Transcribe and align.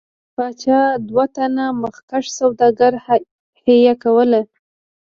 پاچا 0.35 0.81
دوه 1.07 1.25
تنه 1.35 1.65
مخکښ 1.81 2.25
سوداګر 2.39 2.93
حیه 3.65 3.93
کول. 4.03 4.31